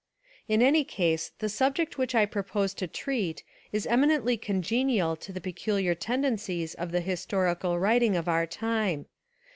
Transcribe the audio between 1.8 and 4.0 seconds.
which I propose to treat is